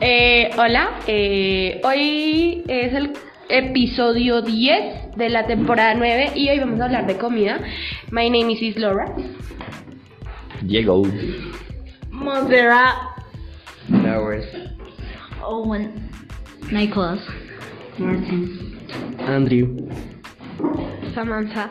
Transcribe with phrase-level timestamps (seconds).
[0.00, 3.12] Eh, hola, eh, hoy es el
[3.48, 7.60] episodio 10 de la temporada 9 y hoy vamos a hablar de comida.
[8.10, 9.06] My name is Islora.
[10.60, 11.02] Diego.
[12.10, 12.94] Montserrat.
[13.88, 14.44] Flowers.
[15.42, 16.10] Owen.
[16.70, 17.20] Nicholas.
[17.96, 18.78] Martin.
[19.26, 19.88] Andrew.
[21.14, 21.70] Samantha.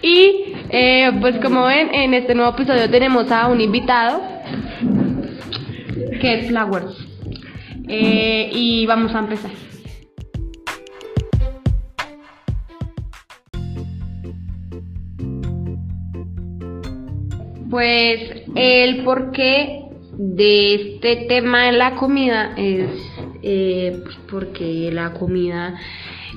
[0.00, 4.31] Y eh, pues como ven, en este nuevo episodio tenemos a un invitado
[6.22, 6.96] es Flowers.
[7.88, 9.50] Eh, y vamos a empezar.
[17.70, 19.82] Pues el porqué
[20.12, 22.90] de este tema de la comida es
[23.42, 25.74] eh, pues porque la comida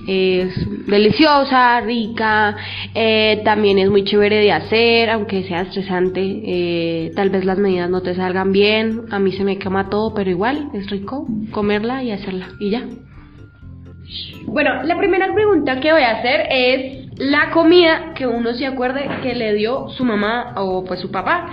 [0.07, 2.55] es deliciosa, rica,
[2.93, 7.89] eh, también es muy chévere de hacer, aunque sea estresante, eh, tal vez las medidas
[7.89, 12.03] no te salgan bien, a mí se me quema todo, pero igual es rico comerla
[12.03, 12.83] y hacerla y ya.
[14.45, 19.09] Bueno, la primera pregunta que voy a hacer es la comida que uno se acuerde
[19.23, 21.49] que le dio su mamá o pues su papá.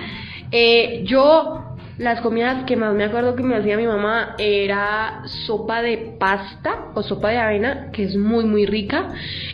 [0.50, 1.61] Eh, yo
[1.98, 6.86] las comidas que más me acuerdo que me hacía mi mamá era sopa de pasta
[6.94, 9.10] o sopa de avena, que es muy muy rica.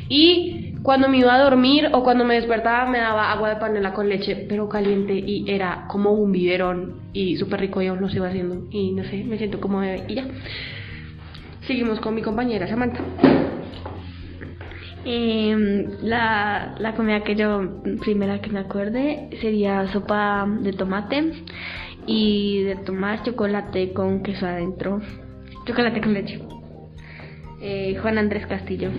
[0.09, 3.93] Y cuando me iba a dormir o cuando me despertaba me daba agua de panela
[3.93, 8.25] con leche, pero caliente y era como un biberón y súper rico yo lo sigo
[8.25, 10.25] haciendo y no sé, me siento como bebé y ya.
[11.67, 13.01] Seguimos con mi compañera Samantha.
[15.05, 21.33] Em, la, la comida que yo primera que me acuerde sería sopa de tomate
[22.09, 25.01] y de tomar chocolate con queso adentro.
[25.67, 26.41] Chocolate con leche.
[27.61, 28.91] Eh, Juan Andrés Castillo.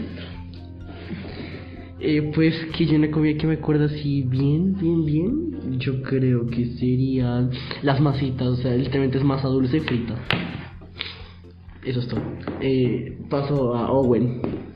[1.99, 5.79] Eh, pues que yo una comida que me acuerdo así bien, bien, bien.
[5.79, 7.49] Yo creo que serían
[7.81, 10.15] las masitas, o sea, literalmente es masa dulce frita.
[11.83, 12.21] Eso es todo.
[12.61, 14.68] Eh, paso a Owen.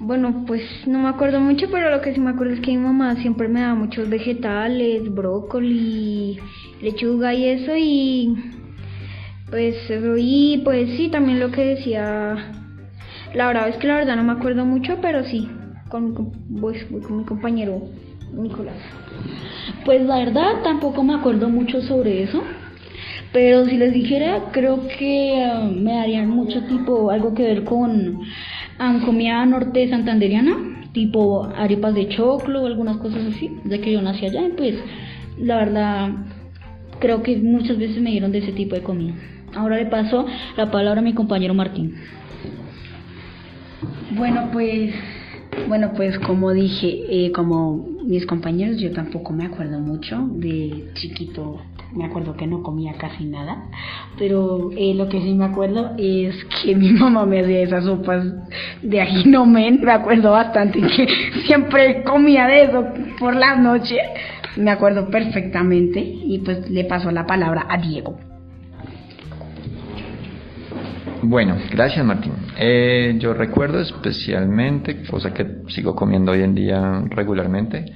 [0.00, 2.78] Bueno, pues no me acuerdo mucho, pero lo que sí me acuerdo es que mi
[2.78, 6.38] mamá siempre me daba muchos vegetales, brócoli,
[6.80, 8.34] lechuga y eso y
[9.50, 9.76] pues
[10.18, 12.52] y pues sí, también lo que decía
[13.34, 15.48] la verdad es que la verdad no me acuerdo mucho, pero sí,
[15.88, 17.82] con, pues, mi compañero
[18.32, 18.76] Nicolás.
[19.84, 22.42] Pues la verdad tampoco me acuerdo mucho sobre eso.
[23.32, 28.20] Pero si les dijera, creo que uh, me darían mucho tipo algo que ver con
[28.80, 30.56] um, comida norte santanderiana,
[30.92, 34.42] tipo arepas de choclo algunas cosas así, ya que yo nací allá.
[34.56, 34.74] Pues
[35.38, 36.10] la verdad
[36.98, 39.14] creo que muchas veces me dieron de ese tipo de comida.
[39.54, 41.94] Ahora le paso la palabra a mi compañero Martín.
[44.16, 44.94] Bueno, pues,
[45.68, 50.28] bueno, pues como dije, eh, como mis compañeros, yo tampoco me acuerdo mucho.
[50.32, 51.60] De chiquito
[51.94, 53.64] me acuerdo que no comía casi nada,
[54.18, 58.26] pero eh, lo que sí me acuerdo es que mi mamá me hacía esas sopas
[58.82, 61.06] de ajinomen, me acuerdo bastante que
[61.46, 62.86] siempre comía de eso
[63.18, 63.98] por las noches,
[64.56, 68.18] me acuerdo perfectamente y pues le paso la palabra a Diego.
[71.22, 72.32] Bueno, gracias Martín.
[72.56, 77.86] Eh, yo recuerdo especialmente, cosa que sigo comiendo hoy en día regularmente,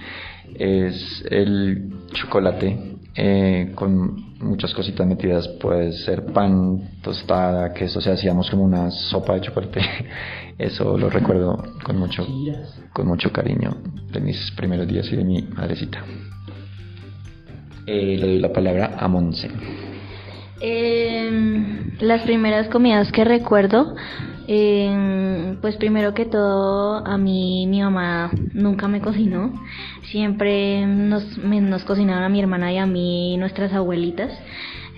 [0.59, 5.49] es el chocolate eh, con muchas cositas metidas.
[5.49, 9.81] Puede ser pan, tostada, queso, o sea, hacíamos como una sopa de chocolate.
[10.59, 12.27] Eso lo recuerdo con mucho,
[12.93, 13.77] con mucho cariño
[14.13, 16.05] de mis primeros días y de mi madrecita.
[17.87, 19.51] Eh, le doy la palabra a Monse.
[20.61, 23.97] Eh, las primeras comidas que recuerdo,
[24.47, 29.53] eh, pues primero que todo a mí mi mamá nunca me cocinó,
[30.11, 34.37] siempre nos, me, cocinaron a mi hermana y a mí nuestras abuelitas,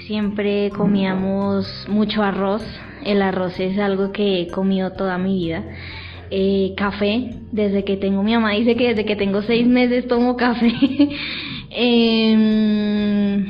[0.06, 2.62] siempre comíamos mucho arroz,
[3.04, 5.62] el arroz es algo que he comido toda mi vida.
[6.30, 10.36] Eh, café, desde que tengo, mi mamá dice que desde que tengo seis meses tomo
[10.36, 10.72] café.
[11.70, 13.44] eh,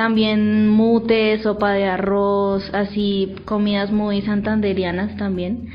[0.00, 5.68] también mute, sopa de arroz, así comidas muy santanderianas también.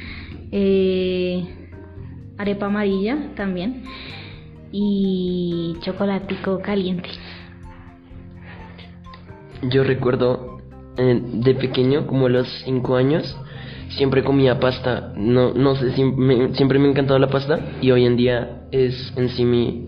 [0.51, 1.45] Eh,
[2.36, 3.83] arepa amarilla también.
[4.72, 7.07] Y chocolatico caliente.
[9.69, 10.57] Yo recuerdo
[10.98, 13.38] eh, de pequeño, como a los 5 años,
[13.89, 15.13] siempre comía pasta.
[15.16, 18.63] No, no sé, siempre me, siempre me ha encantado la pasta y hoy en día
[18.71, 19.86] es en sí mi,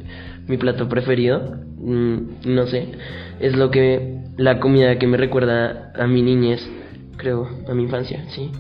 [0.47, 1.66] mi plato preferido.
[1.77, 2.89] Mm, no sé,
[3.39, 6.67] es lo que la comida que me recuerda a mi niñez,
[7.17, 8.51] creo, a mi infancia, sí.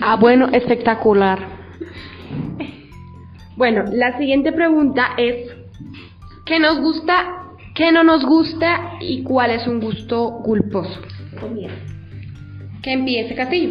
[0.00, 1.60] Ah, bueno, espectacular.
[3.56, 5.50] Bueno, la siguiente pregunta es,
[6.50, 7.44] ¿Qué nos gusta?
[7.76, 8.94] ¿Qué no nos gusta?
[9.00, 11.00] ¿Y cuál es un gusto culposo?
[12.82, 13.70] Que empiece Castillo.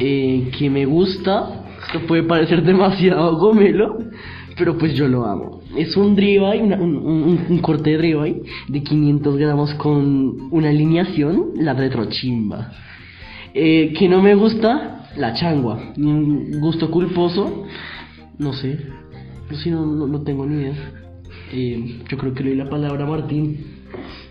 [0.00, 1.61] Eh, que me gusta,
[1.92, 3.98] esto puede parecer demasiado gomelo,
[4.56, 5.60] pero pues yo lo amo.
[5.76, 6.16] Es un
[6.62, 12.72] una- un, corte de ribeye de 500 gramos con una alineación, la retrochimba.
[13.52, 15.92] Eh, que no me gusta, la changua.
[15.98, 17.64] Un gusto culposo,
[18.38, 18.78] no sé.
[19.62, 20.74] Sé, no, no, no tengo ni idea.
[21.52, 23.71] Eh, yo creo que le la palabra Martín.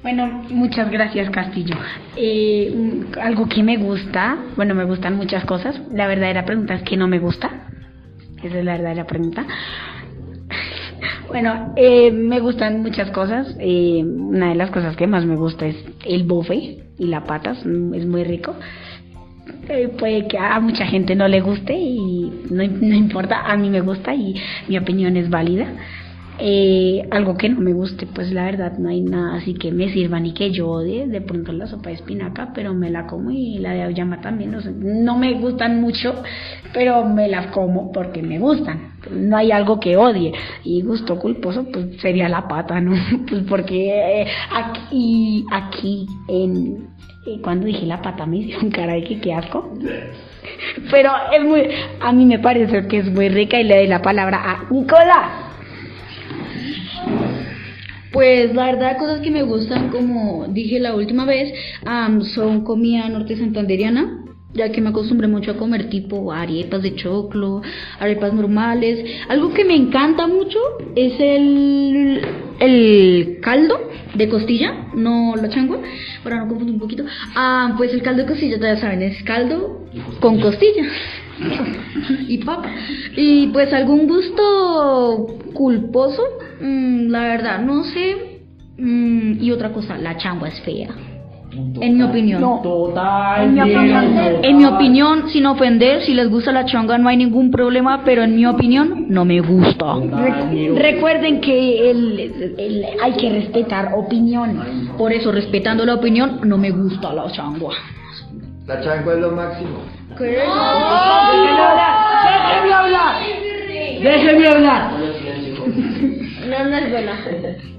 [0.01, 1.75] Bueno, muchas gracias Castillo.
[2.15, 5.79] Eh, algo que me gusta, bueno, me gustan muchas cosas.
[5.91, 7.67] La verdadera pregunta es que no me gusta.
[8.43, 9.45] Esa es la verdadera pregunta.
[11.27, 13.55] Bueno, eh, me gustan muchas cosas.
[13.57, 17.59] Eh, una de las cosas que más me gusta es el bofe y la patas.
[17.59, 18.53] Es muy rico.
[19.69, 23.69] Eh, puede que a mucha gente no le guste y no, no importa, a mí
[23.69, 24.35] me gusta y
[24.67, 25.67] mi opinión es válida.
[26.43, 29.89] Eh, algo que no me guste, pues la verdad no hay nada así que me
[29.93, 31.05] sirva ni que yo odie.
[31.05, 34.49] De pronto la sopa de espinaca, pero me la como y la de auyama también.
[34.49, 36.15] No, sé, no me gustan mucho,
[36.73, 38.93] pero me las como porque me gustan.
[39.11, 40.33] No hay algo que odie.
[40.63, 42.95] Y gusto culposo, pues sería la pata, ¿no?
[43.29, 46.87] Pues porque eh, aquí, aquí en,
[47.23, 49.71] y cuando dije la pata me hicieron cara de que qué asco.
[50.89, 51.67] Pero es muy,
[51.99, 55.40] a mí me parece que es muy rica y le doy la palabra a Nicolás.
[58.11, 61.53] Pues la verdad, cosas que me gustan, como dije la última vez,
[61.85, 66.95] am, son comida norte santanderiana, ya que me acostumbré mucho a comer tipo arepas de
[66.95, 67.61] choclo,
[67.99, 68.99] arepas normales.
[69.29, 70.59] Algo que me encanta mucho
[70.95, 72.21] es el,
[72.59, 73.79] el caldo
[74.13, 75.79] de costilla, no la changua,
[76.21, 77.05] para no confundir un poquito.
[77.33, 79.87] Ah, pues el caldo de costilla, ya saben, es caldo
[80.19, 80.83] con costilla
[82.27, 82.69] y papa.
[83.15, 86.21] Y pues algún gusto culposo,
[86.61, 88.39] mm, la verdad, no sé.
[88.77, 90.89] Mm, y otra cosa, la changua es fea.
[91.81, 92.39] En mi opinión.
[93.43, 94.03] En mi opinión,
[94.45, 98.23] en mi opinión, sin ofender, si les gusta la changa no hay ningún problema, pero
[98.23, 99.95] en mi opinión no me gusta.
[100.77, 102.19] Recuerden que el,
[102.57, 104.65] el- hay que respetar opiniones.
[104.97, 107.73] Por eso, respetando la opinión, no me gusta la changua.
[108.67, 109.83] La changua es lo máximo.
[110.17, 110.39] ¡Déjenme
[112.73, 113.21] hablar!
[114.01, 114.91] ¡Déjenme hablar!
[116.47, 117.17] No, no es buena.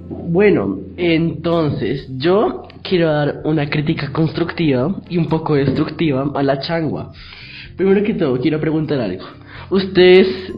[0.08, 7.12] Bueno, entonces yo quiero dar una crítica constructiva y un poco destructiva a la changua.
[7.76, 9.24] Primero que todo, quiero preguntar algo.
[9.70, 10.52] ¿Ustedes,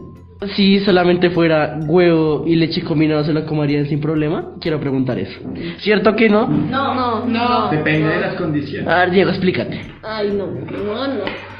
[0.55, 4.53] si solamente fuera huevo y leche combinado, se lo comerían sin problema?
[4.59, 5.39] Quiero preguntar eso.
[5.77, 6.47] ¿Cierto que no?
[6.47, 7.69] No, no, no.
[7.71, 8.87] Depende de las condiciones.
[8.87, 9.79] A ver, Diego, explícate.
[10.03, 11.55] Ay, no, no, no.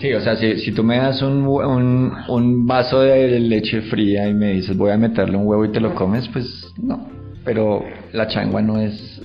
[0.00, 4.28] Sí, o sea, si, si tú me das un, un, un vaso de leche fría
[4.28, 7.08] y me dices voy a meterle un huevo y te lo comes, pues no.
[7.44, 9.22] Pero la changua no es,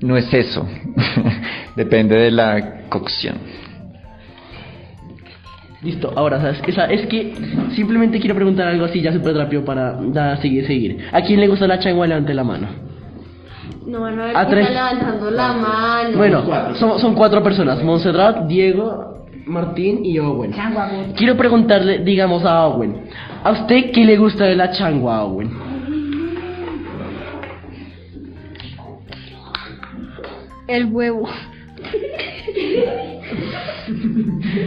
[0.00, 0.68] no es eso.
[1.76, 3.36] Depende de la cocción.
[5.84, 6.62] Listo, ahora, ¿sabes?
[6.66, 7.34] Esa, es que
[7.74, 10.98] simplemente quiero preguntar algo así ya súper rápido para seguir, seguir.
[11.12, 12.06] ¿A quién le gusta la changua?
[12.06, 12.68] Levante la mano.
[13.86, 14.66] No van a tres.
[14.66, 16.16] está levantando la mano.
[16.16, 17.82] Bueno, son, son cuatro personas.
[17.82, 20.54] Montserrat, Diego, Martín y Owen.
[21.16, 23.02] Quiero preguntarle, digamos, a Owen.
[23.42, 25.50] ¿A usted qué le gusta de la changua, Owen?
[30.66, 31.28] El huevo.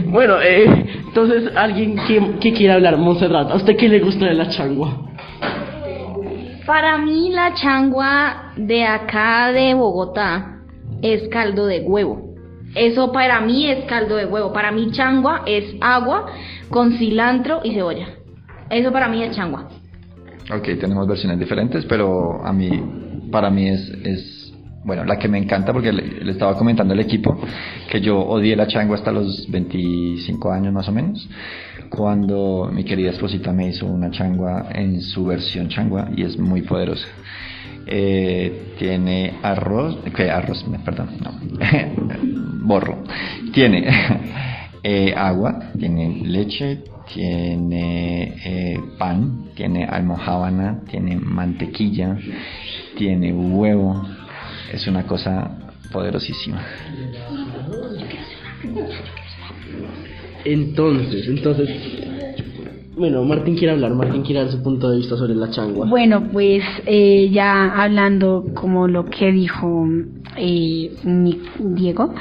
[0.06, 4.34] Bueno, eh, entonces, alguien que, que quiera hablar, Montserrat, ¿a usted qué le gusta de
[4.34, 5.06] la changua?
[6.66, 10.60] Para mí la changua de acá de Bogotá
[11.00, 12.34] es caldo de huevo.
[12.74, 14.52] Eso para mí es caldo de huevo.
[14.52, 16.26] Para mí changua es agua
[16.68, 18.08] con cilantro y cebolla.
[18.68, 19.66] Eso para mí es changua.
[20.54, 22.68] Ok, tenemos versiones diferentes, pero a mí,
[23.32, 24.37] para mí es, es
[24.88, 27.38] bueno, la que me encanta porque le, estaba comentando al equipo
[27.90, 31.28] que yo odié la changua hasta los 25 años más o menos,
[31.90, 36.62] cuando mi querida esposita me hizo una changua en su versión changua y es muy
[36.62, 37.06] poderosa.
[37.86, 41.32] Eh, tiene arroz, que arroz, perdón, no,
[42.66, 43.04] borro.
[43.52, 43.86] Tiene
[44.82, 52.16] eh, agua, tiene leche, tiene eh, pan, tiene almohábana, tiene mantequilla,
[52.96, 54.02] tiene huevo.
[54.72, 55.50] Es una cosa
[55.92, 56.60] poderosísima.
[60.44, 61.68] Entonces, entonces...
[62.96, 65.86] Bueno, Martín quiere hablar, Martín quiere dar su punto de vista sobre la changua.
[65.86, 69.86] Bueno, pues eh, ya hablando como lo que dijo
[70.36, 72.12] eh, mi- Diego,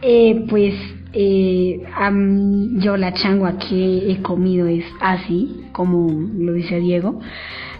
[0.00, 0.74] eh, pues
[1.12, 6.08] eh, am- yo la changua que he comido es así, como
[6.38, 7.20] lo dice Diego,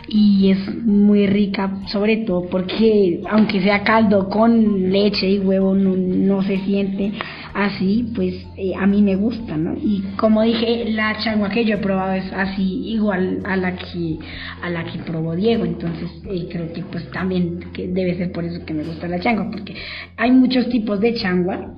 [0.09, 5.97] y es muy rica, sobre todo porque aunque sea caldo con leche y huevo, no,
[5.97, 7.13] no se siente
[7.55, 9.75] así, pues eh, a mí me gusta, ¿no?
[9.75, 14.19] Y como dije, la changua que yo he probado es así, igual a la que
[14.61, 18.45] a la que probó Diego, entonces eh, creo que pues también que debe ser por
[18.45, 19.75] eso que me gusta la changua, porque
[20.17, 21.75] hay muchos tipos de changua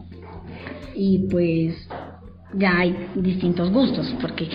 [0.95, 1.76] y pues
[2.54, 4.49] ya hay distintos gustos, porque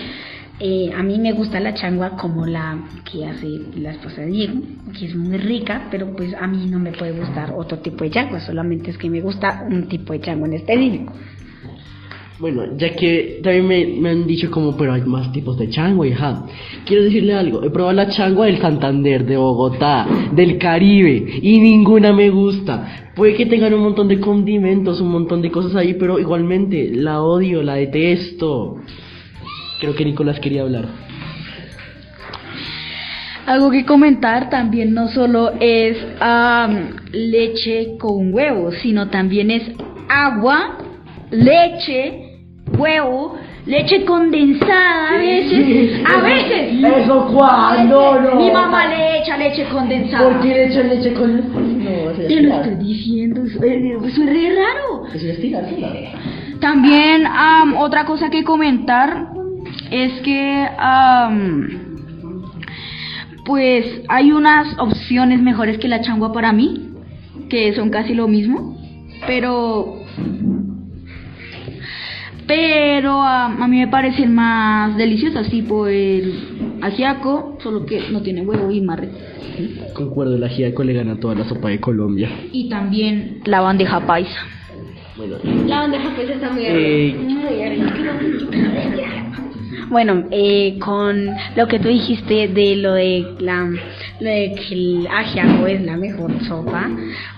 [0.63, 2.77] eh, a mí me gusta la changua como la
[3.11, 4.61] que hace la esposa de Diego,
[4.97, 8.11] que es muy rica, pero pues a mí no me puede gustar otro tipo de
[8.11, 11.13] changua, solamente es que me gusta un tipo de changua en específico.
[12.37, 16.05] Bueno, ya que también me, me han dicho como, pero hay más tipos de changua,
[16.05, 16.45] hija.
[16.85, 22.13] Quiero decirle algo, he probado la changua del Santander, de Bogotá, del Caribe, y ninguna
[22.13, 23.11] me gusta.
[23.15, 27.23] Puede que tengan un montón de condimentos, un montón de cosas ahí, pero igualmente la
[27.23, 28.77] odio, la detesto.
[29.81, 30.85] Creo que Nicolás quería hablar.
[33.47, 39.63] Algo que comentar también no solo es am, leche con huevo, sino también es
[40.07, 40.77] agua,
[41.31, 42.43] leche,
[42.77, 46.03] huevo, leche condensada a veces.
[46.05, 47.01] A veces.
[47.03, 48.21] ¿Eso cuándo?
[48.21, 48.35] No.
[48.35, 50.43] Mi mamá le echa leche condensada.
[50.43, 51.83] le echan leche con.?
[51.83, 55.07] No, eso Te lo estoy diciendo, eso, es re raro.
[55.11, 56.59] Eso es.
[56.59, 59.30] También am, otra cosa que comentar
[59.91, 61.91] es que am,
[63.45, 66.89] pues hay unas opciones mejores que la changua para mí,
[67.49, 68.77] que son casi lo mismo,
[69.27, 70.01] pero
[72.47, 78.69] pero a mí me parecen más deliciosas, tipo el ajiaco, solo que no tiene huevo
[78.71, 79.13] y más rico.
[79.93, 82.29] Concuerdo, el ajiaco le gana toda la sopa de Colombia.
[82.51, 84.39] Y también la bandeja paisa.
[85.15, 87.15] Bueno, La bandeja paisa está muy eh,
[89.91, 93.65] Bueno, eh, con lo que tú dijiste de lo de la
[94.21, 96.89] lo de que el ajiaco es la mejor sopa,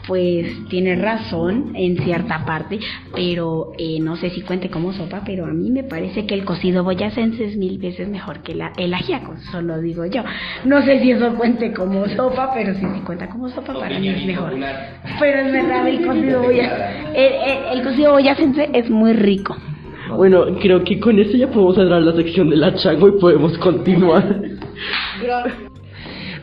[0.07, 2.77] pues tienes razón en cierta parte,
[3.15, 6.45] pero eh, no sé si cuente como sopa, pero a mí me parece que el
[6.45, 10.21] cocido boyacense es mil veces mejor que la, el ajiaco, solo digo yo.
[10.63, 14.09] No sé si eso cuente como sopa, pero si sí cuenta como sopa, para mí
[14.09, 14.53] es mejor.
[15.19, 19.57] Pero es verdad, el cocido boyacense, el, el- el cocido boyacense es muy rico.
[20.15, 23.57] Bueno, creo que con eso ya podemos cerrar la sección de la changua y podemos
[23.57, 24.41] continuar.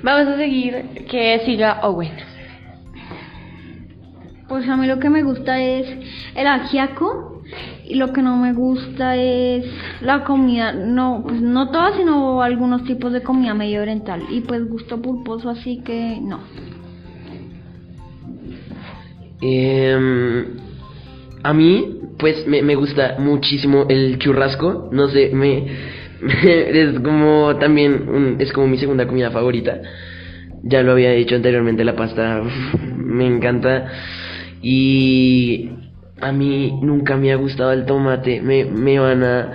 [0.03, 2.13] Vamos a seguir que siga Owen.
[4.49, 5.87] Pues a mí lo que me gusta es
[6.35, 7.43] el ajiaco
[7.87, 9.67] y lo que no me gusta es
[10.01, 14.69] la comida, no, pues no todas, sino algunos tipos de comida medio oriental y pues
[14.69, 16.41] gusto pulposo, así que no.
[19.41, 20.57] Em,
[21.43, 24.89] a mí, pues me, me gusta muchísimo el churrasco.
[24.93, 25.67] No sé, me,
[26.45, 29.81] es como también un- es como mi segunda comida favorita.
[30.63, 32.43] Ya lo había dicho anteriormente, la pasta
[32.97, 33.87] me encanta.
[34.63, 35.71] Y
[36.21, 38.41] a mí nunca me ha gustado el tomate.
[38.43, 39.53] Me, me van a.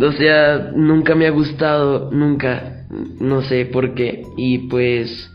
[0.00, 2.86] O sea, nunca me ha gustado, nunca.
[3.20, 4.22] No sé por qué.
[4.36, 5.28] Y pues.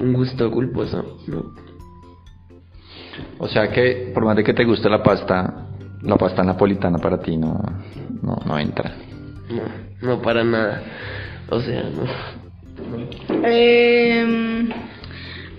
[0.00, 1.52] Un gusto culposo, ¿no?
[3.38, 5.66] O sea que por más de que te guste la pasta,
[6.02, 7.60] la pasta napolitana para ti no,
[8.22, 8.92] no, no entra.
[9.48, 10.82] No, no para nada.
[11.48, 12.04] O sea, no.
[13.44, 14.68] Em,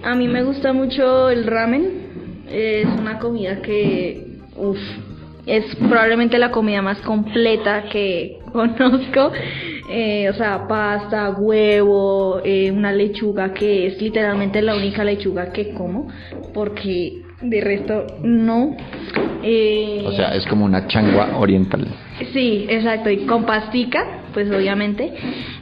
[0.03, 2.44] a mí me gusta mucho el ramen.
[2.50, 4.80] Es una comida que, uff,
[5.46, 9.32] es probablemente la comida más completa que conozco.
[9.89, 15.74] Eh, o sea, pasta, huevo, eh, una lechuga que es literalmente la única lechuga que
[15.74, 16.08] como,
[16.53, 18.75] porque de resto no.
[19.43, 21.88] Eh, O sea, es como una changua oriental.
[22.33, 25.13] Sí, exacto, y con pastica, pues obviamente.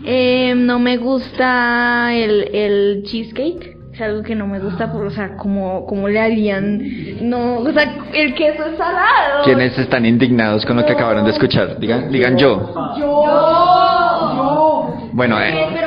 [0.06, 5.10] Eh, no me gusta el, el cheesecake, es algo que no me gusta, por, o
[5.12, 6.82] sea, como, como le harían,
[7.22, 9.44] no, o sea, el queso es salado.
[9.46, 11.80] ¿Quiénes están indignados con lo que acabaron de escuchar?
[11.80, 12.74] Digan, digan yo.
[15.12, 15.79] Bueno, eh, Pero bueno.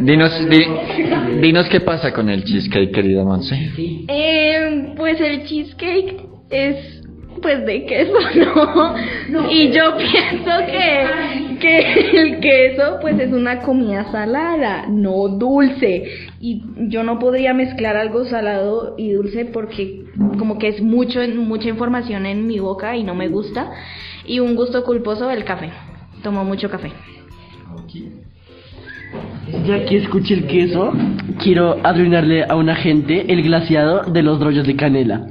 [0.00, 3.54] Dinos, di- dinos qué pasa con el cheesecake, querida Monse.
[4.08, 6.16] Eh, pues el cheesecake
[6.50, 7.02] es
[7.42, 8.14] pues de queso,
[9.28, 9.52] ¿no?
[9.52, 16.04] y yo pienso que, que el queso pues es una comida salada, no dulce.
[16.40, 20.04] Y yo no podría mezclar algo salado y dulce porque
[20.38, 23.70] como que es mucho mucha información en mi boca y no me gusta.
[24.24, 25.70] Y un gusto culposo el café.
[26.22, 26.90] Tomo mucho café.
[29.64, 30.92] Ya que escuché el queso,
[31.38, 35.26] quiero arruinarle a una gente el glaciado de los rollos de canela.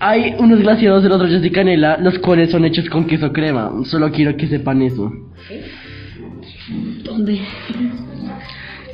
[0.00, 3.70] Hay unos glaciados de los rollos de canela, los cuales son hechos con queso crema.
[3.84, 5.12] Solo quiero que sepan eso.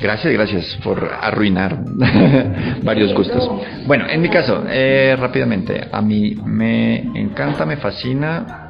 [0.01, 1.83] Gracias, gracias por arruinar
[2.83, 3.49] varios gustos.
[3.87, 8.69] Bueno, en mi caso, eh, rápidamente, a mí me encanta, me fascina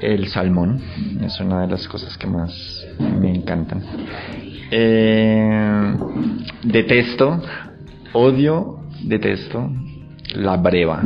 [0.00, 0.80] el salmón.
[1.24, 3.82] Es una de las cosas que más me encantan.
[4.70, 5.94] Eh,
[6.62, 7.42] detesto,
[8.12, 9.70] odio, detesto
[10.34, 11.02] la breva.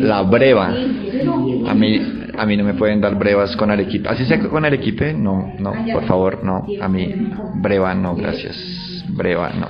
[0.00, 0.68] La breva.
[0.68, 2.00] A mí,
[2.36, 4.08] a mí no me pueden dar brevas con arequipe.
[4.08, 6.66] Así sea con arequipe, no, no, por favor, no.
[6.80, 7.12] A mí,
[7.56, 9.04] breva, no, gracias.
[9.08, 9.68] Breva, no.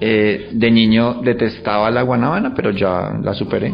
[0.00, 3.72] Eh, de niño detestaba la guanábana, pero ya la superé.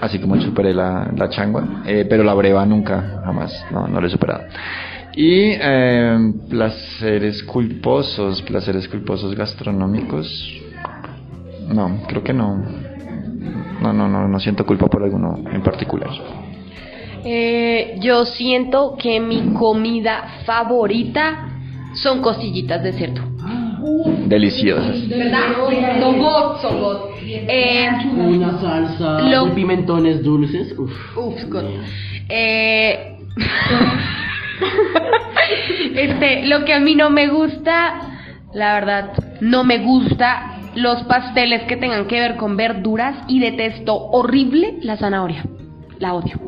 [0.00, 1.82] Así como superé la, la changua.
[1.86, 4.44] Eh, pero la breva nunca, jamás, no, no la he superado.
[5.14, 10.60] Y eh, placeres culposos, placeres culposos gastronómicos.
[11.68, 12.64] No, creo que no.
[13.82, 16.10] No, no, no, no siento culpa por alguno en particular.
[17.24, 21.48] Eh, yo siento que mi comida favorita
[21.94, 23.22] son costillitas de cerdo.
[24.26, 25.08] Deliciosas.
[25.08, 25.40] ¿Verdad?
[26.00, 26.96] Son God, son God.
[27.22, 30.74] Eh, Una salsa Lo- de pimentones dulces.
[30.78, 30.90] Uf.
[31.16, 31.64] Uf, God.
[32.28, 33.16] Eh,
[35.94, 38.00] este, lo que a mí no me gusta,
[38.52, 43.94] la verdad, no me gusta los pasteles que tengan que ver con verduras y detesto
[43.96, 45.44] horrible la zanahoria.
[45.98, 46.38] La odio.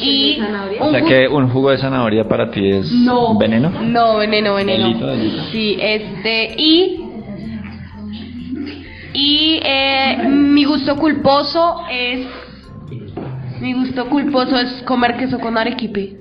[0.00, 0.38] Y
[0.80, 3.38] O un sea gu- que un jugo de zanahoria para ti es No.
[3.38, 3.70] veneno.
[3.82, 4.84] No, veneno, veneno.
[4.86, 5.42] Delito, delito.
[5.50, 7.00] Sí, este, y.
[9.12, 12.26] Y eh, mi gusto culposo es.
[13.60, 16.16] Mi gusto culposo es comer queso con arequipe.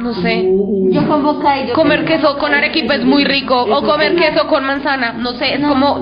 [0.00, 0.42] No sé.
[0.90, 1.74] Yo con bocadillo.
[1.74, 3.62] Comer queso con arequipe es muy rico.
[3.62, 5.12] O comer queso con manzana.
[5.12, 5.94] No sé, es como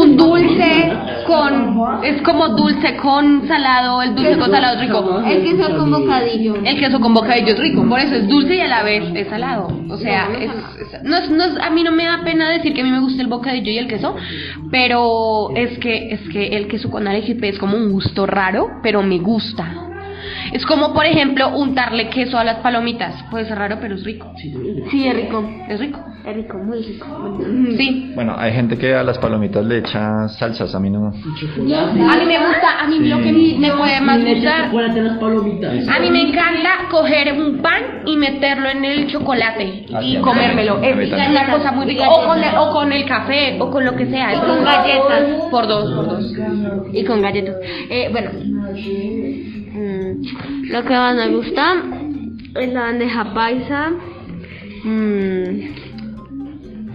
[0.00, 0.92] un dulce
[1.26, 1.80] con.
[2.04, 4.02] Es como dulce con salado.
[4.02, 5.22] El dulce con salado es rico.
[5.26, 6.56] El queso con bocadillo.
[6.56, 9.28] El queso con bocadillo es rico, por eso es dulce y a la vez es
[9.28, 9.68] salado.
[9.90, 10.50] O sea, es,
[10.92, 12.90] es- no es- no es- a mí no me da pena decir que a mí
[12.90, 14.14] me gusta el bocadillo y el queso,
[14.70, 19.02] pero es que es que el queso con arequipe es como un gusto raro, pero
[19.02, 19.72] me gusta.
[20.52, 23.24] Es como, por ejemplo, untarle queso a las palomitas.
[23.30, 24.32] Puede ser raro, pero es rico.
[24.36, 25.48] Sí, es rico.
[25.68, 26.00] Es rico.
[26.24, 27.38] Es rico, muy rico.
[27.76, 28.12] Sí.
[28.14, 31.08] Bueno, hay gente que a las palomitas le echa salsas, a mí no.
[31.08, 34.70] A mí me gusta, a mí lo que me puede más gustar.
[35.88, 40.22] A mí me encanta coger un pan y meterlo en el chocolate y es.
[40.22, 40.80] comérmelo.
[40.82, 42.08] Es una cosa muy rica.
[42.08, 44.40] O con, el, o con el café o con lo que sea.
[44.40, 45.48] con galletas.
[45.50, 46.32] Por dos, por dos.
[46.92, 47.56] Y con galletas.
[47.90, 48.30] Eh, bueno,
[49.74, 51.74] mm, lo que más me gusta
[52.54, 53.90] es la bandeja paisa.
[54.84, 55.84] mm,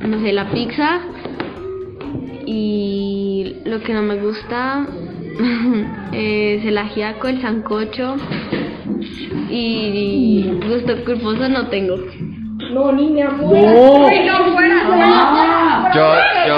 [0.07, 1.01] no sé, la pizza.
[2.45, 4.87] Y lo que no me gusta
[6.13, 8.15] es el ajiaco, el sancocho.
[9.49, 11.95] Y gusto culposo no tengo.
[15.93, 16.13] Yo,
[16.47, 16.55] yo.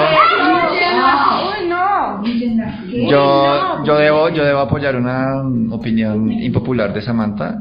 [3.08, 5.42] Yo, yo debo, yo debo apoyar una
[5.74, 7.56] opinión impopular de Samantha.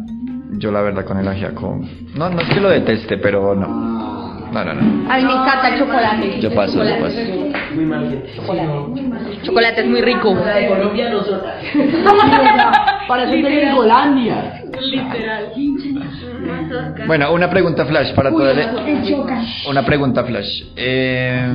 [0.54, 1.80] Yo la verdad con el ajiaco,
[2.16, 3.68] no, no es que lo deteste, pero no,
[4.52, 5.12] no, no, no.
[5.12, 6.42] A mí me encanta el chocolate.
[6.42, 7.18] Yo paso, yo paso.
[7.74, 8.30] Muy mal gente.
[9.44, 10.36] Chocolate es muy rico.
[10.36, 11.64] de Colombia nosotras.
[13.08, 14.64] Parece Gringolandia.
[17.08, 18.60] Bueno, una pregunta flash para todo el...
[19.70, 20.64] Una pregunta flash.
[20.76, 21.54] Eh,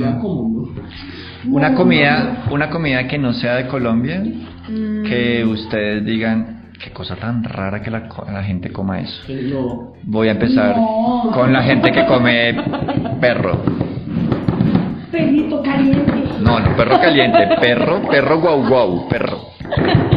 [1.49, 4.23] una comida, una comida que no sea de Colombia,
[4.67, 9.23] que ustedes digan qué cosa tan rara que la, la gente coma eso.
[9.29, 9.93] No.
[10.03, 10.77] Voy a empezar
[11.33, 12.55] con la gente que come
[13.21, 13.63] perro.
[15.11, 16.13] Perrito caliente.
[16.41, 19.39] No, no, perro caliente, perro, perro guau guau, perro.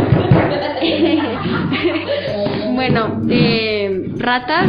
[2.79, 4.65] Bueno, eh, ratas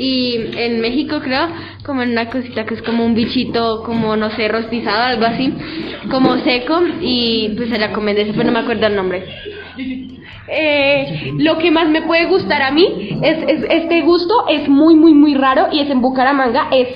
[0.00, 1.48] y en México creo
[1.84, 5.52] comen una cosita que es como un bichito, como no sé, rostizado, algo así,
[6.10, 9.24] como seco y pues se la comen de eso, pero no me acuerdo el nombre.
[10.52, 14.94] Eh, lo que más me puede gustar a mí es, es- este gusto es muy
[14.96, 16.88] muy muy raro y es en Bucaramanga es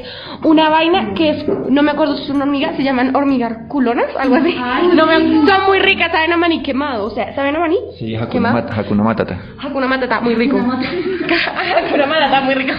[0.44, 4.36] una vaina que es no me acuerdo si son hormigas se llaman hormigas culonas algo
[4.36, 4.54] así.
[4.94, 5.14] No me,
[5.46, 8.70] son muy ricas saben a maní quemado o sea saben a maní Sí, Hakuna, Mat-
[8.78, 9.38] Hakuna Matata.
[9.58, 10.56] Hakuna Matata muy rico.
[11.86, 12.74] Hakuna Matata muy rico.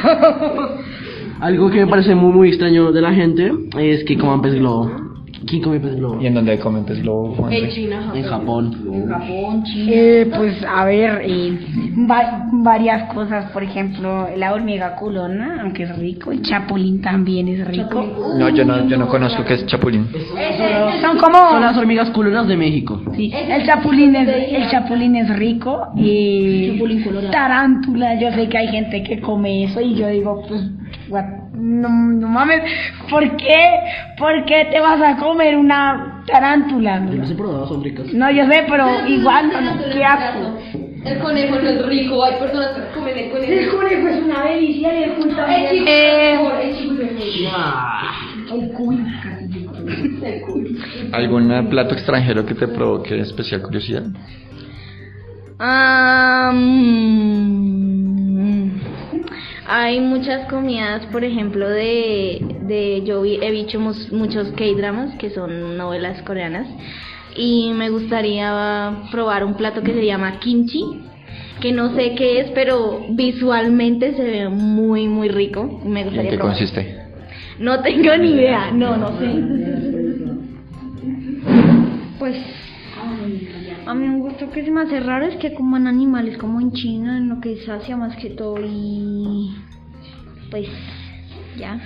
[1.42, 4.90] Algo que me parece muy muy extraño de la gente es que coman pez globo.
[5.46, 6.22] ¿Quién come pez globo?
[6.22, 7.50] ¿Y en dónde comen pez globo?
[7.50, 8.12] En China.
[8.16, 8.76] En Japón.
[9.88, 11.58] Eh, pues a ver, eh,
[12.10, 17.68] va- varias cosas, por ejemplo, la hormiga culona, aunque es rico, el chapulín también es
[17.68, 18.06] rico.
[18.38, 20.08] No, yo no, yo no conozco qué es chapulín.
[21.02, 23.02] Son como Son las hormigas culonas de México.
[23.16, 26.80] Sí, el chapulín es, el chapulín es rico y
[27.32, 30.62] tarántula, yo sé que hay gente que come eso y yo digo, pues,
[31.10, 31.26] what,
[31.58, 32.62] no, no mames,
[33.10, 33.80] ¿por qué?
[34.18, 37.06] ¿Por qué te vas a comer una tarántula?
[37.06, 38.14] Yo las he probado, son ricas.
[38.14, 40.58] No, yo sé, pero igual, no, no, qué asco.
[41.06, 43.52] El conejo no es rico, hay personas que comen el conejo.
[43.54, 45.70] El conejo es una delicia y el cuy El también.
[45.70, 48.58] chico Eh, es mejor, el chico es mejor.
[50.24, 50.78] el cuy.
[51.14, 54.04] ¿Algún eh, plato extranjero que te provoque especial curiosidad?
[57.36, 58.70] Mm,
[59.68, 65.30] hay muchas comidas, por ejemplo, de, de yo vi- he visto mus- muchos K-dramas, que
[65.32, 66.68] son novelas coreanas,
[67.36, 70.84] y me gustaría probar un plato que se llama kimchi,
[71.60, 75.82] que no sé qué es, pero visualmente se ve muy, muy rico.
[75.86, 76.56] Me ¿Y en gustaría qué probar.
[76.56, 76.98] consiste?
[77.60, 79.26] No tengo ni idea, no, no sé.
[82.20, 82.36] Pues
[83.86, 86.72] a mí un gusto que se me hace raro es que coman animales como en
[86.74, 89.52] China, en lo que es Asia más que todo y
[90.52, 90.68] pues
[91.58, 91.80] ya.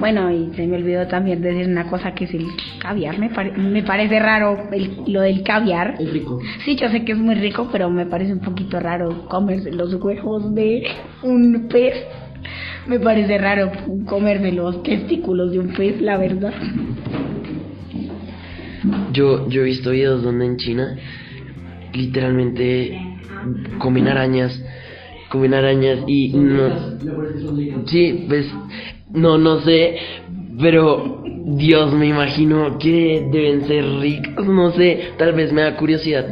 [0.00, 2.46] Bueno, y se me olvidó también decir una cosa que es el
[2.80, 3.18] caviar.
[3.18, 5.96] Me, pare- me parece raro el- lo del caviar.
[5.98, 6.40] Es rico.
[6.64, 9.92] Sí, yo sé que es muy rico, pero me parece un poquito raro comerse los
[9.94, 10.84] huevos de
[11.22, 11.94] un pez.
[12.86, 13.72] Me parece raro
[14.06, 16.52] comerme los testículos de un pez, la verdad.
[19.14, 20.98] Yo, yo he visto videos donde en China
[21.92, 23.00] literalmente
[23.78, 24.62] comen arañas,
[25.30, 26.98] comen arañas y no...
[27.86, 28.46] Sí, pues
[29.12, 29.96] no, no sé,
[30.60, 36.26] pero Dios, me imagino que deben ser ricos, no sé, tal vez me da curiosidad.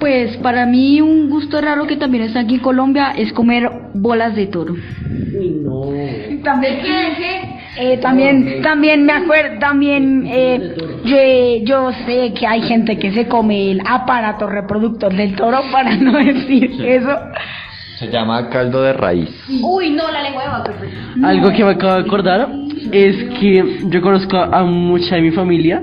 [0.00, 4.34] Pues para mí un gusto raro que también está aquí en Colombia es comer bolas
[4.34, 4.74] de toro.
[4.74, 5.82] Uy, no.
[6.42, 6.78] También,
[7.78, 13.28] eh, también, también me acuerdo, también eh, yo, yo sé que hay gente que se
[13.28, 17.10] come el aparato reproductor del toro, para no decir eso.
[17.98, 19.28] Se llama caldo de raíz.
[19.62, 20.72] Uy, no, la lengua de vaca.
[20.78, 20.90] pues.
[21.22, 22.48] Algo que me acabo de acordar
[22.90, 25.82] es que yo conozco a mucha de mi familia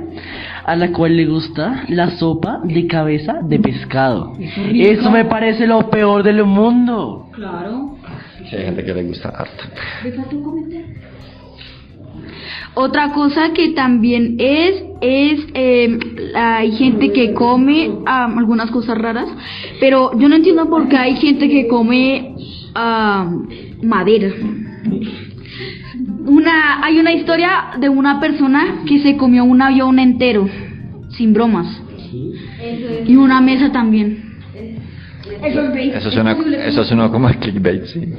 [0.67, 4.33] a la cual le gusta la sopa de cabeza de pescado.
[4.73, 7.29] Eso me parece lo peor del mundo.
[8.49, 9.63] Sí, hay gente que le gusta harto.
[12.73, 15.99] Otra cosa que también es, es, eh,
[16.35, 19.29] hay gente que come ah, algunas cosas raras,
[19.79, 22.35] pero yo no entiendo por qué hay gente que come
[22.75, 23.31] ah,
[23.81, 24.33] madera.
[26.27, 30.47] Una, hay una historia de una persona que se comió un avión entero,
[31.09, 31.81] sin bromas,
[33.05, 34.27] y una mesa también.
[35.41, 38.13] Eso suena, eso suena como a clickbait, sí.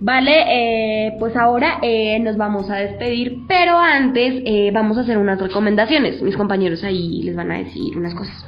[0.00, 5.16] Vale, eh, pues ahora eh, nos vamos a despedir, pero antes eh, vamos a hacer
[5.16, 6.22] unas recomendaciones.
[6.22, 8.44] Mis compañeros ahí les van a decir unas cosas.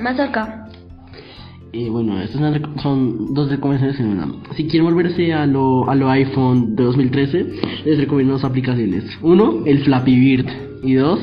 [0.00, 0.68] Más acá.
[1.74, 4.28] Y bueno, estas son dos recomendaciones en una.
[4.56, 7.46] Si quieren volverse a lo, a lo iPhone de 2013,
[7.86, 9.04] les recomiendo dos aplicaciones.
[9.22, 10.46] Uno, el Flappy Bird.
[10.82, 11.20] Y dos,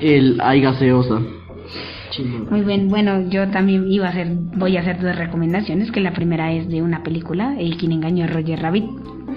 [0.00, 1.20] el iGaseosa.
[2.50, 6.12] Muy bien, bueno, yo también iba a hacer, voy a hacer dos recomendaciones, que la
[6.12, 8.84] primera es de una película, El quien engañó a Roger Rabbit.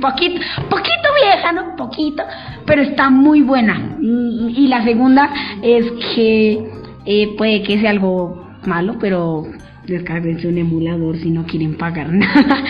[0.01, 1.75] Poquito, poquito vieja, ¿no?
[1.75, 2.23] Poquito,
[2.65, 3.97] pero está muy buena.
[4.01, 5.29] Y, y la segunda
[5.61, 6.69] es que
[7.05, 9.43] eh, puede que sea algo malo, pero
[9.87, 12.63] descarguense un emulador si no quieren pagar nada.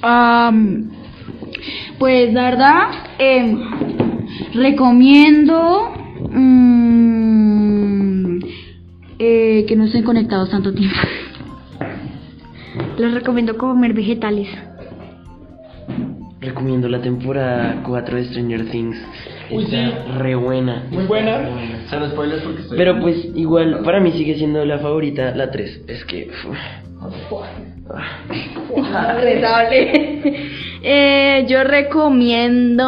[0.00, 0.90] Am,
[1.98, 3.58] pues la verdad, em,
[4.54, 5.92] recomiendo
[6.30, 7.18] mm,
[9.18, 10.96] eh, que no estén conectados tanto tiempo.
[12.96, 14.48] Les recomiendo comer vegetales.
[16.40, 18.96] Recomiendo la temporada 4 de Stranger Things.
[19.50, 20.86] Está re buena.
[20.90, 21.38] Muy buena.
[21.38, 22.10] Buena.
[22.10, 22.78] Spoilers porque estoy...
[22.78, 25.82] Pero pues igual, para mí sigue siendo la favorita, la 3.
[25.88, 26.28] Es que...
[26.48, 26.56] uf.
[30.80, 32.84] Eh, yo recomiendo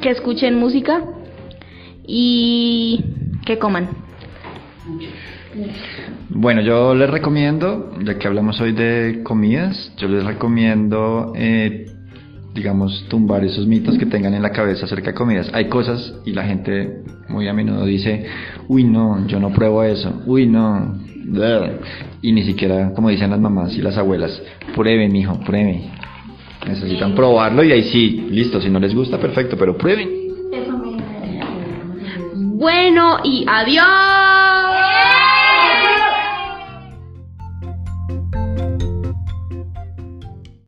[0.00, 1.04] que escuchen música
[2.04, 3.04] y
[3.46, 3.88] que coman.
[6.30, 11.87] Bueno, yo les recomiendo, ya que hablamos hoy de comidas, yo les recomiendo eh,
[12.58, 15.48] digamos, tumbar esos mitos que tengan en la cabeza acerca de comidas.
[15.54, 18.26] Hay cosas y la gente muy a menudo dice,
[18.66, 21.78] uy no, yo no pruebo eso, uy no, bleh".
[22.20, 24.42] y ni siquiera, como dicen las mamás y las abuelas,
[24.74, 25.84] prueben, hijo, prueben.
[26.66, 30.08] Necesitan probarlo y ahí sí, listo, si no les gusta, perfecto, pero prueben.
[32.34, 35.17] Bueno, y adiós.